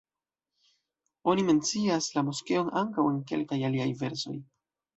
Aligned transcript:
Oni 1.33 1.45
mencias 1.49 2.07
la 2.15 2.25
moskeon 2.31 2.73
ankaŭ 2.83 3.07
en 3.13 3.23
kelkaj 3.33 3.61
aliaj 3.71 3.89
versoj. 4.05 4.39